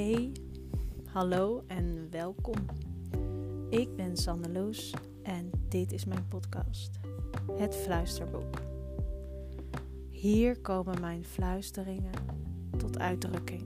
Hey, 0.00 0.32
hallo 1.06 1.64
en 1.66 2.08
welkom. 2.10 2.56
Ik 3.68 3.96
ben 3.96 4.16
Sanne 4.16 4.48
Loes 4.52 4.94
en 5.22 5.50
dit 5.68 5.92
is 5.92 6.04
mijn 6.04 6.28
podcast, 6.28 6.90
Het 7.56 7.76
Fluisterboek. 7.76 8.60
Hier 10.10 10.60
komen 10.60 11.00
mijn 11.00 11.24
fluisteringen 11.24 12.12
tot 12.76 12.98
uitdrukking. 12.98 13.64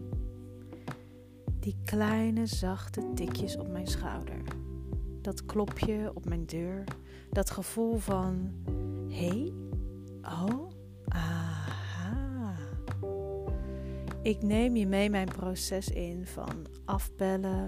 Die 1.60 1.76
kleine 1.84 2.46
zachte 2.46 3.12
tikjes 3.14 3.56
op 3.56 3.68
mijn 3.68 3.86
schouder. 3.86 4.42
Dat 5.20 5.46
klopje 5.46 6.10
op 6.14 6.24
mijn 6.24 6.46
deur. 6.46 6.84
Dat 7.30 7.50
gevoel 7.50 7.96
van: 7.96 8.52
hé, 9.08 9.26
hey, 9.26 9.52
oh, 10.22 10.70
aha. 11.08 11.53
Ik 14.24 14.42
neem 14.42 14.76
je 14.76 14.86
mee 14.86 15.10
mijn 15.10 15.28
proces 15.28 15.88
in 15.88 16.26
van 16.26 16.66
afbellen, 16.84 17.66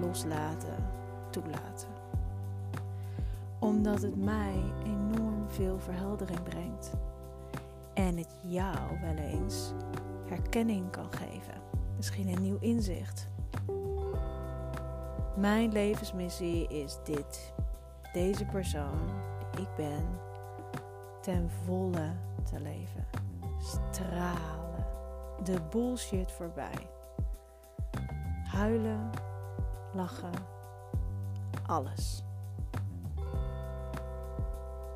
loslaten, 0.00 0.86
toelaten. 1.30 1.88
Omdat 3.60 4.02
het 4.02 4.16
mij 4.16 4.62
enorm 4.84 5.44
veel 5.48 5.78
verheldering 5.78 6.42
brengt. 6.42 6.92
En 7.94 8.16
het 8.16 8.36
jou 8.42 9.00
wel 9.00 9.14
eens 9.14 9.72
herkenning 10.26 10.90
kan 10.90 11.12
geven. 11.12 11.62
Misschien 11.96 12.28
een 12.28 12.42
nieuw 12.42 12.58
inzicht. 12.60 13.26
Mijn 15.36 15.72
levensmissie 15.72 16.68
is 16.68 16.98
dit. 17.04 17.52
Deze 18.12 18.44
persoon 18.44 19.10
die 19.50 19.60
ik 19.60 19.74
ben, 19.76 20.04
ten 21.20 21.50
volle 21.64 22.12
te 22.44 22.60
leven. 22.60 23.06
Stralen. 23.58 24.59
De 25.44 25.60
bullshit 25.70 26.32
voorbij. 26.32 26.88
Huilen, 28.44 29.10
lachen, 29.92 30.32
alles. 31.66 32.22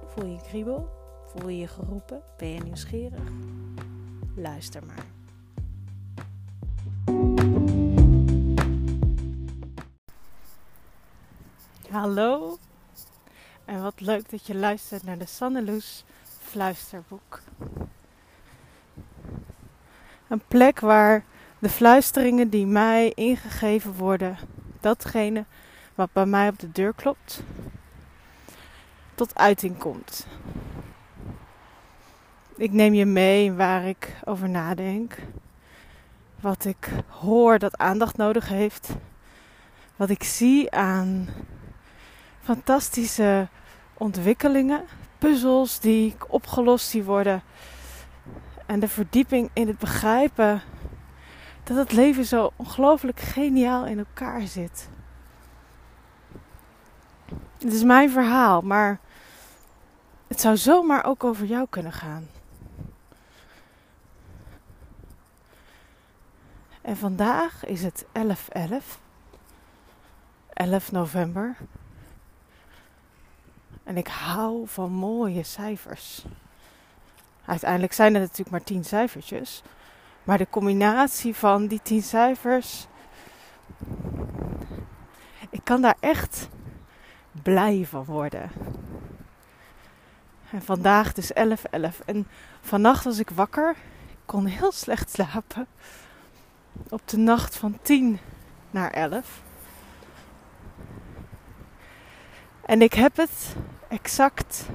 Voel 0.06 0.26
je 0.26 0.40
kriebel? 0.42 0.88
Voel 1.26 1.48
je 1.48 1.58
je 1.58 1.68
geroepen? 1.68 2.22
Ben 2.36 2.48
je 2.48 2.60
nieuwsgierig? 2.60 3.30
Luister 4.36 4.82
maar. 4.86 5.04
Hallo 11.90 12.58
en 13.64 13.82
wat 13.82 14.00
leuk 14.00 14.30
dat 14.30 14.46
je 14.46 14.54
luistert 14.54 15.02
naar 15.02 15.18
de 15.18 15.26
Sanneloes 15.26 16.04
Fluisterboek. 16.22 17.40
Een 20.34 20.42
plek 20.48 20.80
waar 20.80 21.24
de 21.58 21.68
fluisteringen 21.68 22.48
die 22.48 22.66
mij 22.66 23.12
ingegeven 23.14 23.92
worden, 23.92 24.36
datgene 24.80 25.44
wat 25.94 26.12
bij 26.12 26.26
mij 26.26 26.48
op 26.48 26.58
de 26.58 26.72
deur 26.72 26.92
klopt, 26.94 27.42
tot 29.14 29.38
uiting 29.38 29.78
komt. 29.78 30.26
Ik 32.56 32.72
neem 32.72 32.94
je 32.94 33.04
mee 33.04 33.52
waar 33.52 33.84
ik 33.84 34.14
over 34.24 34.48
nadenk, 34.48 35.16
wat 36.40 36.64
ik 36.64 36.88
hoor 37.08 37.58
dat 37.58 37.78
aandacht 37.78 38.16
nodig 38.16 38.48
heeft, 38.48 38.88
wat 39.96 40.10
ik 40.10 40.22
zie 40.22 40.70
aan 40.70 41.28
fantastische 42.42 43.48
ontwikkelingen, 43.94 44.84
puzzels 45.18 45.80
die 45.80 46.16
opgelost 46.28 46.92
die 46.92 47.04
worden 47.04 47.42
en 48.66 48.80
de 48.80 48.88
verdieping 48.88 49.50
in 49.52 49.66
het 49.66 49.78
begrijpen 49.78 50.62
dat 51.62 51.76
het 51.76 51.92
leven 51.92 52.24
zo 52.24 52.52
ongelooflijk 52.56 53.20
geniaal 53.20 53.86
in 53.86 53.98
elkaar 53.98 54.42
zit. 54.42 54.88
Het 57.58 57.72
is 57.72 57.82
mijn 57.82 58.10
verhaal, 58.10 58.60
maar 58.60 59.00
het 60.26 60.40
zou 60.40 60.56
zomaar 60.56 61.04
ook 61.04 61.24
over 61.24 61.46
jou 61.46 61.66
kunnen 61.70 61.92
gaan. 61.92 62.28
En 66.80 66.96
vandaag 66.96 67.64
is 67.64 67.82
het 67.82 68.06
11-11, 68.12 68.18
11 70.52 70.92
november. 70.92 71.56
En 73.84 73.96
ik 73.96 74.08
hou 74.08 74.68
van 74.68 74.92
mooie 74.92 75.42
cijfers. 75.42 76.24
Uiteindelijk 77.46 77.92
zijn 77.92 78.14
het 78.14 78.22
natuurlijk 78.22 78.50
maar 78.50 78.62
10 78.62 78.84
cijfertjes. 78.84 79.62
Maar 80.24 80.38
de 80.38 80.46
combinatie 80.50 81.34
van 81.34 81.66
die 81.66 81.80
10 81.82 82.02
cijfers. 82.02 82.86
Ik 85.50 85.60
kan 85.64 85.82
daar 85.82 85.96
echt 86.00 86.48
blij 87.42 87.86
van 87.88 88.04
worden. 88.04 88.50
En 90.50 90.62
vandaag 90.62 91.12
dus 91.12 91.32
11-11. 91.32 92.04
En 92.04 92.26
vannacht 92.60 93.04
was 93.04 93.18
ik 93.18 93.30
wakker. 93.30 93.70
Ik 94.10 94.16
kon 94.24 94.46
heel 94.46 94.72
slecht 94.72 95.10
slapen. 95.10 95.66
Op 96.88 97.08
de 97.08 97.16
nacht 97.16 97.56
van 97.56 97.78
10 97.82 98.18
naar 98.70 98.90
11. 98.90 99.42
En 102.66 102.82
ik 102.82 102.94
heb 102.94 103.16
het 103.16 103.56
exact 103.88 104.66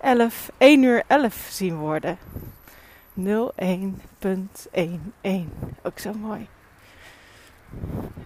11, 0.00 0.50
1 0.58 0.82
uur 0.82 1.02
11 1.06 1.48
zien 1.50 1.76
worden. 1.76 2.18
01.11. 3.14 3.24
Ook 5.82 5.98
zo 5.98 6.12
mooi. 6.12 6.48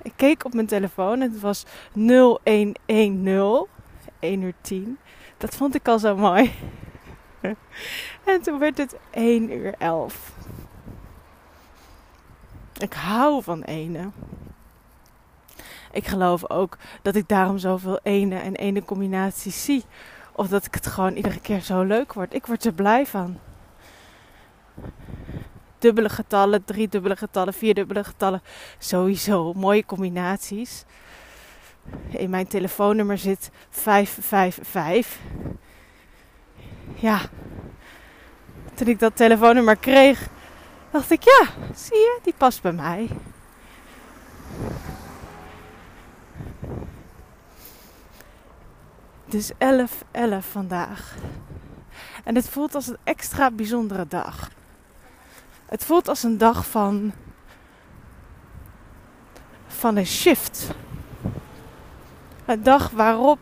Ik 0.03 0.13
keek 0.17 0.45
op 0.45 0.55
mijn 0.55 0.67
telefoon 0.67 1.21
en 1.21 1.33
het 1.33 1.41
was 1.41 1.65
0110. 1.93 3.67
1 4.19 4.43
uur 4.43 4.55
10. 4.61 4.99
Dat 5.37 5.55
vond 5.55 5.75
ik 5.75 5.89
al 5.89 5.99
zo 5.99 6.17
mooi. 6.17 6.53
en 8.25 8.43
toen 8.43 8.59
werd 8.59 8.79
het 8.79 8.97
1 9.11 9.53
uur 9.53 9.75
11. 9.79 10.33
Ik 12.79 12.93
hou 12.93 13.43
van 13.43 13.63
ene. 13.63 14.11
Ik 15.93 16.07
geloof 16.07 16.51
ook 16.51 16.79
dat 17.03 17.15
ik 17.15 17.29
daarom 17.29 17.59
zoveel 17.59 18.01
ene 18.03 18.39
en 18.39 18.55
ene 18.55 18.85
combinaties 18.85 19.65
zie. 19.65 19.85
Of 20.33 20.49
dat 20.49 20.67
ik 20.67 20.75
het 20.75 20.87
gewoon 20.87 21.15
iedere 21.15 21.41
keer 21.41 21.61
zo 21.61 21.83
leuk 21.83 22.13
word. 22.13 22.35
Ik 22.35 22.47
word 22.47 22.65
er 22.65 22.73
blij 22.73 23.07
van. 23.07 23.39
Dubbele 25.79 26.09
getallen, 26.09 26.65
driedubbele 26.65 27.17
getallen, 27.17 27.55
vierdubbele 27.55 28.05
getallen. 28.05 28.43
Sowieso 28.79 29.53
mooie 29.53 29.85
combinaties. 29.85 30.85
In 32.09 32.31
mijn 32.31 32.47
telefoonnummer 32.47 33.19
zit 33.19 33.51
555. 33.71 35.21
Ja. 36.95 37.21
Toen 38.75 38.87
ik 38.87 38.99
dat 38.99 39.17
telefoonnummer 39.17 39.77
kreeg, 39.77 40.29
dacht 40.91 41.11
ik 41.11 41.23
ja, 41.23 41.47
zie 41.75 41.97
je, 41.97 42.19
die 42.23 42.35
past 42.37 42.63
bij 42.63 42.73
mij. 42.73 43.09
Het 49.33 49.41
is 49.41 49.53
11-11 49.53 50.47
vandaag. 50.51 51.15
En 52.25 52.35
het 52.35 52.49
voelt 52.49 52.75
als 52.75 52.87
een 52.87 52.97
extra 53.05 53.51
bijzondere 53.51 54.07
dag. 54.09 54.51
Het 55.67 55.85
voelt 55.85 56.09
als 56.09 56.23
een 56.23 56.39
dag 56.39 56.67
van, 56.67 57.13
van 59.67 59.97
een 59.97 60.07
shift. 60.07 60.71
Een 62.45 62.63
dag 62.63 62.91
waarop 62.91 63.39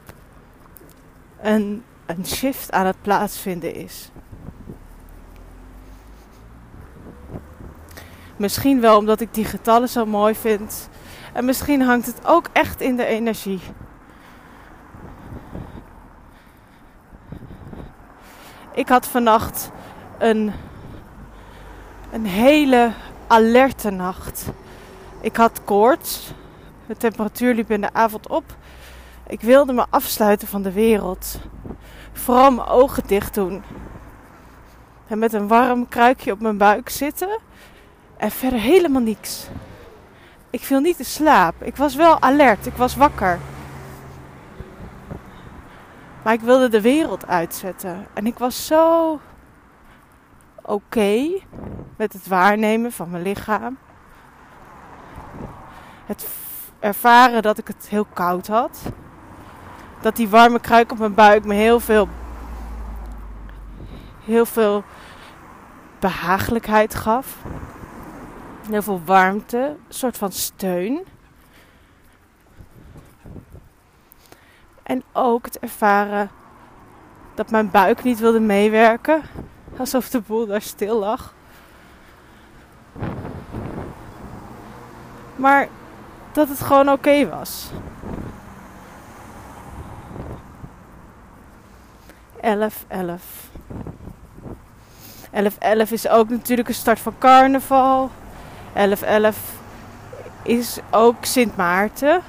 een, 1.41 1.84
een 2.07 2.27
shift 2.27 2.72
aan 2.72 2.87
het 2.87 3.03
plaatsvinden 3.03 3.75
is. 3.75 4.11
Misschien 8.36 8.81
wel 8.81 8.97
omdat 8.97 9.21
ik 9.21 9.34
die 9.34 9.45
getallen 9.45 9.89
zo 9.89 10.07
mooi 10.07 10.34
vind. 10.34 10.89
En 11.33 11.45
misschien 11.45 11.83
hangt 11.83 12.07
het 12.07 12.27
ook 12.27 12.48
echt 12.53 12.81
in 12.81 12.97
de 12.97 13.04
energie. 13.04 13.60
Ik 18.80 18.88
had 18.88 19.06
vannacht 19.06 19.71
een, 20.18 20.53
een 22.12 22.27
hele 22.27 22.92
alerte 23.27 23.91
nacht. 23.91 24.47
Ik 25.21 25.36
had 25.36 25.60
koorts. 25.65 26.32
De 26.86 26.97
temperatuur 26.97 27.54
liep 27.54 27.71
in 27.71 27.80
de 27.80 27.92
avond 27.92 28.28
op. 28.28 28.44
Ik 29.27 29.41
wilde 29.41 29.72
me 29.72 29.84
afsluiten 29.91 30.48
van 30.48 30.62
de 30.62 30.72
wereld. 30.72 31.38
Vooral 32.12 32.50
mijn 32.50 32.68
ogen 32.68 33.03
dicht 33.06 33.34
doen. 33.34 33.62
En 35.06 35.18
met 35.18 35.33
een 35.33 35.48
warm 35.48 35.88
kruikje 35.88 36.33
op 36.33 36.41
mijn 36.41 36.59
buik 36.59 36.88
zitten. 36.88 37.38
En 38.16 38.30
verder 38.30 38.60
helemaal 38.60 39.03
niks. 39.03 39.47
Ik 40.50 40.60
viel 40.60 40.80
niet 40.80 40.98
in 40.98 41.04
slaap. 41.04 41.54
Ik 41.62 41.76
was 41.76 41.94
wel 41.94 42.21
alert. 42.21 42.66
Ik 42.66 42.76
was 42.76 42.97
wakker. 42.97 43.38
Maar 46.22 46.33
ik 46.33 46.41
wilde 46.41 46.69
de 46.69 46.81
wereld 46.81 47.27
uitzetten. 47.27 48.07
En 48.15 48.27
ik 48.27 48.39
was 48.39 48.67
zo 48.67 49.21
oké 50.63 51.41
met 51.97 52.13
het 52.13 52.27
waarnemen 52.27 52.93
van 52.93 53.11
mijn 53.11 53.22
lichaam. 53.22 53.78
Het 56.07 56.28
ervaren 56.78 57.43
dat 57.43 57.59
ik 57.59 57.67
het 57.67 57.89
heel 57.89 58.07
koud 58.13 58.47
had. 58.47 58.83
Dat 60.01 60.17
die 60.17 60.28
warme 60.28 60.61
kruik 60.61 60.93
op 60.93 60.99
mijn 60.99 61.15
buik 61.15 61.45
me 61.45 61.55
heel 61.55 61.81
veel, 61.81 62.09
heel 64.25 64.47
veel 64.47 64.84
behagelijkheid 65.99 66.95
gaf. 66.95 67.37
Heel 68.71 68.83
veel 68.83 69.03
warmte, 69.05 69.59
een 69.59 69.95
soort 69.95 70.19
van 70.19 70.33
steun. 70.33 71.07
En 74.91 75.03
ook 75.13 75.45
het 75.45 75.59
ervaren 75.59 76.31
dat 77.34 77.51
mijn 77.51 77.71
buik 77.71 78.03
niet 78.03 78.19
wilde 78.19 78.41
meewerken. 78.41 79.22
Alsof 79.77 80.09
de 80.09 80.21
boel 80.21 80.47
daar 80.47 80.63
stil 80.63 80.98
lag. 80.98 81.34
Maar 85.37 85.69
dat 86.33 86.48
het 86.48 86.60
gewoon 86.60 86.91
oké 86.91 87.28
was. 87.28 87.71
11, 92.41 92.84
11. 92.89 93.22
11, 95.31 95.57
11 95.59 95.91
is 95.91 96.09
ook 96.09 96.28
natuurlijk 96.28 96.69
een 96.69 96.75
start 96.75 97.01
van 97.01 97.15
carnaval. 97.19 98.10
11, 98.72 99.03
11 99.03 99.39
is 100.43 100.78
ook 100.91 101.25
Sint 101.25 101.57
Maarten. 101.57 102.22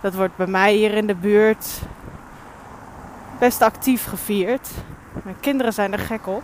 Dat 0.00 0.14
wordt 0.14 0.36
bij 0.36 0.46
mij 0.46 0.74
hier 0.74 0.94
in 0.94 1.06
de 1.06 1.14
buurt 1.14 1.80
best 3.38 3.62
actief 3.62 4.04
gevierd. 4.04 4.68
Mijn 5.24 5.40
kinderen 5.40 5.72
zijn 5.72 5.92
er 5.92 5.98
gek 5.98 6.26
op. 6.26 6.42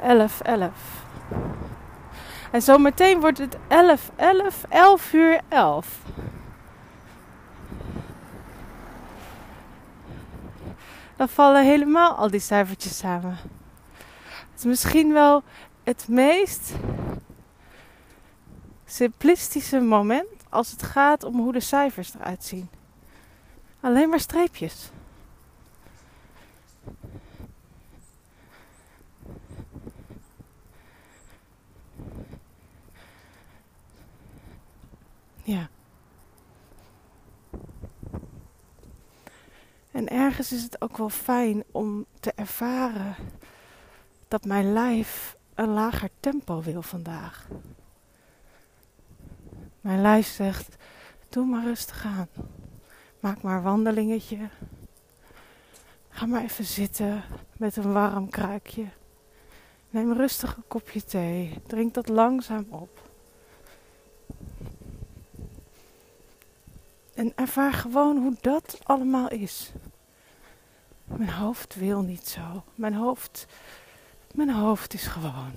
Elf, 0.00 0.40
elf. 0.40 1.04
En 2.50 2.62
zometeen 2.62 3.20
wordt 3.20 3.38
het 3.38 3.56
11, 3.68 4.10
11, 4.16 4.64
11 4.68 5.12
uur 5.12 5.40
11. 5.48 5.86
Dan 11.16 11.28
vallen 11.28 11.64
helemaal 11.64 12.14
al 12.14 12.30
die 12.30 12.40
cijfertjes 12.40 12.98
samen. 12.98 13.38
Het 14.26 14.58
is 14.58 14.64
misschien 14.64 15.12
wel 15.12 15.42
het 15.84 16.06
meest 16.08 16.72
simplistische 18.86 19.80
moment 19.80 20.28
als 20.48 20.70
het 20.70 20.82
gaat 20.82 21.24
om 21.24 21.38
hoe 21.38 21.52
de 21.52 21.60
cijfers 21.60 22.14
eruit 22.14 22.44
zien. 22.44 22.68
Alleen 23.80 24.08
maar 24.08 24.20
streepjes. 24.20 24.90
Ja. 35.42 35.68
En 39.90 40.08
ergens 40.08 40.52
is 40.52 40.62
het 40.62 40.82
ook 40.82 40.96
wel 40.96 41.08
fijn 41.08 41.64
om 41.70 42.06
te 42.20 42.32
ervaren 42.34 43.14
dat 44.28 44.44
mijn 44.44 44.72
lijf 44.72 45.36
een 45.54 45.68
lager 45.68 46.10
tempo 46.20 46.62
wil 46.62 46.82
vandaag. 46.82 47.48
Mijn 49.86 50.00
lijf 50.00 50.26
zegt: 50.26 50.76
Doe 51.28 51.46
maar 51.46 51.64
rustig 51.64 52.04
aan. 52.04 52.28
Maak 53.20 53.42
maar 53.42 53.56
een 53.56 53.62
wandelingetje. 53.62 54.48
Ga 56.08 56.26
maar 56.26 56.42
even 56.42 56.64
zitten 56.64 57.22
met 57.56 57.76
een 57.76 57.92
warm 57.92 58.30
kruikje. 58.30 58.84
Neem 59.90 60.12
rustig 60.12 60.56
een 60.56 60.66
kopje 60.68 61.04
thee. 61.04 61.60
Drink 61.66 61.94
dat 61.94 62.08
langzaam 62.08 62.66
op. 62.68 63.00
En 67.14 67.32
ervaar 67.36 67.72
gewoon 67.72 68.16
hoe 68.16 68.36
dat 68.40 68.78
allemaal 68.82 69.28
is. 69.28 69.72
Mijn 71.04 71.30
hoofd 71.30 71.74
wil 71.74 72.00
niet 72.00 72.28
zo. 72.28 72.64
Mijn 72.74 72.94
hoofd, 72.94 73.46
mijn 74.32 74.50
hoofd 74.50 74.94
is 74.94 75.06
gewoon. 75.06 75.52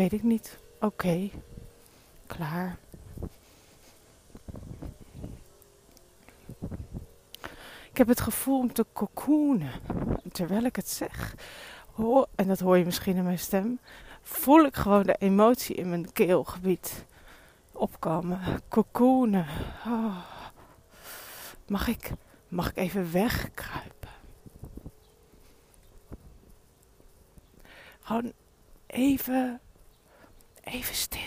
Weet 0.00 0.12
ik 0.12 0.22
niet. 0.22 0.58
Oké. 0.80 1.30
Klaar. 2.26 2.76
Ik 7.90 7.96
heb 7.96 8.08
het 8.08 8.20
gevoel 8.20 8.58
om 8.58 8.72
te 8.72 8.86
cocoonen. 8.92 9.72
Terwijl 10.32 10.64
ik 10.64 10.76
het 10.76 10.88
zeg, 10.88 11.34
hoor, 11.94 12.28
en 12.34 12.46
dat 12.46 12.60
hoor 12.60 12.78
je 12.78 12.84
misschien 12.84 13.16
in 13.16 13.24
mijn 13.24 13.38
stem, 13.38 13.80
voel 14.22 14.64
ik 14.64 14.76
gewoon 14.76 15.02
de 15.02 15.16
emotie 15.18 15.74
in 15.74 15.88
mijn 15.88 16.12
keelgebied 16.12 17.04
opkomen. 17.72 18.40
Cocoonen. 18.68 19.46
Oh. 19.86 20.16
Mag 21.66 21.88
ik, 21.88 22.12
mag 22.48 22.70
ik 22.70 22.76
even 22.76 23.12
wegkruipen? 23.12 24.10
Gewoon 28.00 28.32
even 28.86 29.60
even 30.70 30.94
stil. 30.94 31.20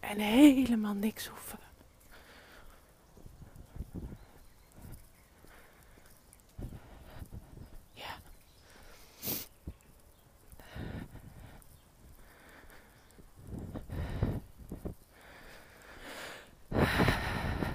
En 0.00 0.18
helemaal 0.18 0.94
niks 0.94 1.26
hoeven. 1.26 1.58
Ja. 7.92 8.18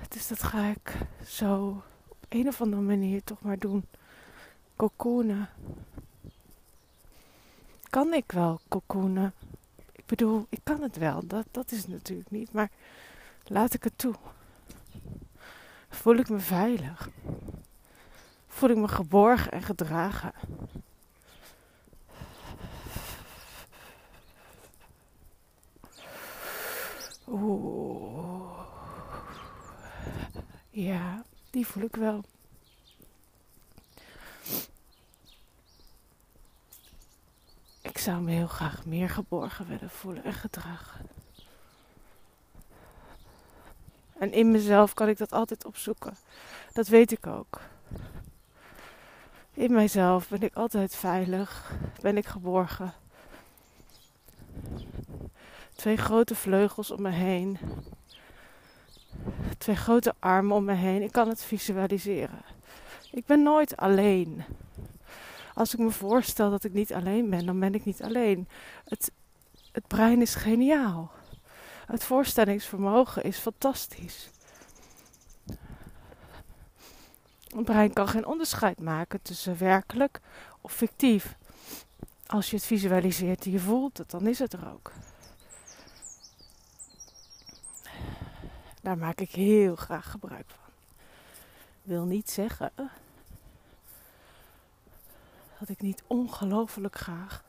Dus 0.10 0.28
dat 0.28 0.44
ga 0.44 0.66
ik 0.66 0.96
zo 1.26 1.84
op 2.08 2.18
een 2.30 2.48
of 2.48 2.62
andere 2.62 2.82
manier 2.82 3.24
toch 3.24 3.42
maar 3.42 3.60
doen. 3.60 3.86
Cocoonen 4.76 5.50
kan 7.98 8.14
ik 8.14 8.32
wel 8.32 8.60
cocoonen? 8.68 9.34
Ik 9.92 10.06
bedoel, 10.06 10.46
ik 10.50 10.60
kan 10.64 10.82
het 10.82 10.98
wel. 10.98 11.28
Dat, 11.28 11.46
dat 11.52 11.72
is 11.72 11.88
natuurlijk 11.88 12.32
niet. 12.32 12.52
Maar 12.52 12.70
laat 13.44 13.74
ik 13.74 13.84
het 13.84 13.98
toe. 13.98 14.16
Voel 15.90 16.16
ik 16.16 16.30
me 16.30 16.40
veilig? 16.40 17.10
Voel 18.48 18.70
ik 18.70 18.78
me 18.78 18.88
geborgen 18.88 19.52
en 19.52 19.62
gedragen? 19.62 20.34
Oeh. 27.28 28.60
Ja, 30.70 31.24
die 31.50 31.68
voel 31.68 31.84
ik 31.84 31.96
wel. 31.96 32.24
Ik 37.88 37.98
zou 37.98 38.22
me 38.22 38.32
heel 38.32 38.48
graag 38.48 38.86
meer 38.86 39.10
geborgen 39.10 39.68
willen 39.68 39.90
voelen 39.90 40.24
en 40.24 40.34
gedragen. 40.34 41.06
En 44.20 44.32
in 44.32 44.52
mezelf 44.52 44.94
kan 44.94 45.08
ik 45.08 45.18
dat 45.18 45.32
altijd 45.32 45.66
opzoeken. 45.66 46.16
Dat 46.74 46.88
weet 46.88 47.12
ik 47.12 47.28
ook. 47.28 47.62
In 49.54 49.74
mijzelf 49.74 50.30
ben 50.30 50.42
ik 50.42 50.56
altijd 50.56 50.96
veilig, 50.96 51.72
ben 52.02 52.18
ik 52.18 52.26
geborgen. 52.26 52.94
Twee 55.76 55.98
grote 55.98 56.36
vleugels 56.36 56.92
om 56.92 57.02
me 57.02 57.12
heen. 57.12 57.58
Twee 59.58 59.76
grote 59.76 60.14
armen 60.20 60.56
om 60.56 60.66
me 60.66 60.74
heen. 60.74 61.02
Ik 61.02 61.12
kan 61.12 61.28
het 61.28 61.44
visualiseren. 61.44 62.42
Ik 63.12 63.26
ben 63.26 63.44
nooit 63.44 63.78
alleen 63.78 64.44
als 65.58 65.74
ik 65.74 65.80
me 65.80 65.92
voorstel 65.92 66.50
dat 66.50 66.64
ik 66.64 66.74
niet 66.74 66.94
alleen 66.94 67.30
ben, 67.30 67.46
dan 67.46 67.60
ben 67.60 67.74
ik 67.74 67.86
niet 67.86 68.04
alleen. 68.04 68.48
Het, 68.86 69.12
het 69.72 69.88
brein 69.88 70.22
is 70.22 70.36
geniaal. 70.36 71.12
Het 71.86 72.04
voorstellingsvermogen 72.04 73.24
is 73.24 73.38
fantastisch. 73.38 74.30
Het 77.48 77.66
brein 77.66 77.94
kan 77.94 78.08
geen 78.08 78.26
onderscheid 78.26 78.82
maken 78.82 79.22
tussen 79.22 79.58
werkelijk 79.58 80.20
of 80.62 80.74
fictief. 80.74 81.38
Als 82.28 82.50
je 82.50 82.56
het 82.56 82.66
visualiseert 82.66 83.46
en 83.46 83.52
je 83.52 83.60
voelt 83.60 83.98
het, 83.98 84.10
dan 84.10 84.28
is 84.28 84.40
het 84.40 84.54
er 84.54 84.72
ook. 84.74 84.92
Daar 88.82 88.98
maak 88.98 89.20
ik 89.20 89.32
heel 89.32 89.76
graag 89.76 90.12
gebruik 90.12 90.46
van. 90.48 90.74
Wil 91.82 92.04
niet 92.04 92.30
zeggen 92.30 92.72
dat 95.60 95.70
ik 95.70 95.82
niet 95.82 96.04
ongelooflijk 96.08 96.96
graag 96.96 97.44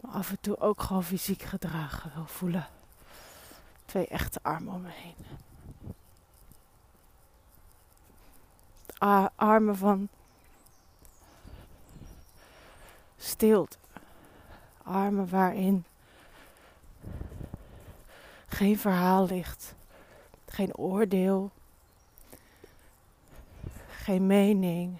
me 0.00 0.08
af 0.12 0.30
en 0.30 0.40
toe 0.40 0.58
ook 0.58 0.82
gewoon 0.82 1.04
fysiek 1.04 1.42
gedragen 1.42 2.12
wil 2.14 2.26
voelen. 2.26 2.66
Twee 3.84 4.06
echte 4.06 4.38
armen 4.42 4.74
om 4.74 4.80
me 4.80 4.90
heen. 4.90 5.14
armen 9.36 9.76
van 9.76 10.08
stilte. 13.16 13.76
Armen 14.82 15.28
waarin 15.28 15.84
geen 18.46 18.78
verhaal 18.78 19.26
ligt, 19.26 19.74
geen 20.46 20.76
oordeel, 20.76 21.50
geen 24.02 24.26
mening, 24.26 24.98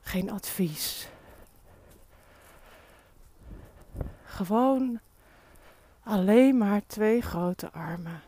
geen 0.00 0.30
advies. 0.30 1.08
Gewoon 4.24 5.00
alleen 6.02 6.58
maar 6.58 6.86
twee 6.86 7.20
grote 7.20 7.70
armen. 7.72 8.22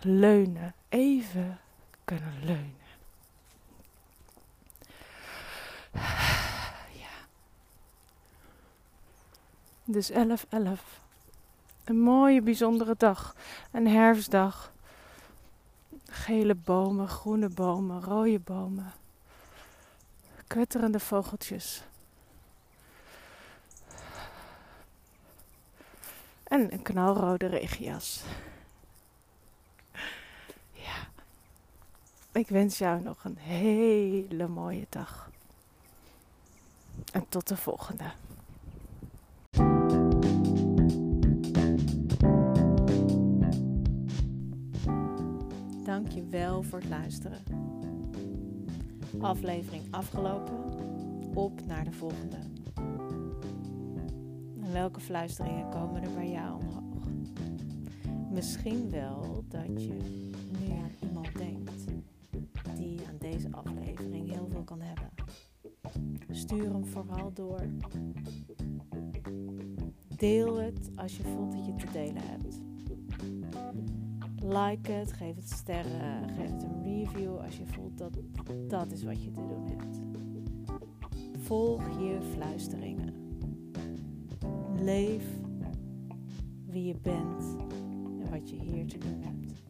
Leunen, 0.00 0.74
even 0.88 1.58
kunnen 2.04 2.44
leunen. 2.44 2.86
Ja. 6.92 7.26
Dus 9.84 10.10
11-11. 10.10 11.05
Een 11.86 12.00
mooie, 12.00 12.42
bijzondere 12.42 12.94
dag. 12.96 13.34
Een 13.72 13.86
herfstdag. 13.88 14.72
Gele 16.04 16.54
bomen, 16.54 17.08
groene 17.08 17.48
bomen, 17.48 18.02
rode 18.02 18.38
bomen. 18.38 18.92
Kwetterende 20.46 21.00
vogeltjes. 21.00 21.84
En 26.42 26.72
een 26.72 26.82
knalrode 26.82 27.46
regenjas. 27.46 28.22
Ja. 30.72 31.08
Ik 32.32 32.48
wens 32.48 32.78
jou 32.78 33.02
nog 33.02 33.24
een 33.24 33.38
hele 33.38 34.48
mooie 34.48 34.86
dag. 34.88 35.30
En 37.12 37.28
tot 37.28 37.48
de 37.48 37.56
volgende. 37.56 38.12
Dank 45.96 46.12
je 46.12 46.26
wel 46.26 46.62
voor 46.62 46.78
het 46.78 46.88
luisteren. 46.88 47.42
Aflevering 49.20 49.82
afgelopen. 49.90 50.54
Op 51.34 51.66
naar 51.66 51.84
de 51.84 51.92
volgende. 51.92 52.36
En 54.62 54.72
welke 54.72 55.00
fluisteringen 55.00 55.70
komen 55.70 56.02
er 56.02 56.14
bij 56.14 56.30
jou 56.30 56.60
omhoog? 56.60 57.04
Misschien 58.30 58.90
wel 58.90 59.44
dat 59.48 59.82
je 59.82 59.98
nu 60.60 60.72
aan 60.72 61.08
iemand 61.08 61.36
denkt 61.36 61.84
die 62.74 63.00
aan 63.08 63.18
deze 63.18 63.48
aflevering 63.50 64.30
heel 64.30 64.48
veel 64.50 64.64
kan 64.64 64.80
hebben. 64.80 65.10
Stuur 66.30 66.72
hem 66.72 66.86
vooral 66.86 67.32
door. 67.32 67.66
Deel 70.16 70.56
het 70.56 70.90
als 70.96 71.16
je 71.16 71.22
voelt 71.22 71.52
dat 71.52 71.66
je 71.66 71.74
te 71.74 71.92
delen 71.92 72.22
hebt. 72.22 72.65
Like 74.48 74.92
het, 74.92 75.12
geef 75.12 75.34
het 75.34 75.50
sterren, 75.50 76.28
geef 76.28 76.50
het 76.50 76.62
een 76.62 76.82
review 76.82 77.38
als 77.38 77.56
je 77.56 77.66
voelt 77.66 77.98
dat 77.98 78.18
dat 78.68 78.92
is 78.92 79.02
wat 79.02 79.24
je 79.24 79.30
te 79.30 79.46
doen 79.46 79.66
hebt. 79.66 80.00
Volg 81.38 81.98
je 81.98 82.18
fluisteringen. 82.32 83.14
Leef 84.80 85.24
wie 86.64 86.84
je 86.84 86.94
bent 87.02 87.56
en 88.20 88.30
wat 88.30 88.50
je 88.50 88.56
hier 88.56 88.86
te 88.86 88.98
doen 88.98 89.20
hebt. 89.20 89.62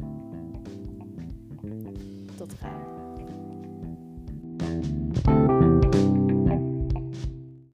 Tot 2.37 2.53
gauw. 2.53 2.96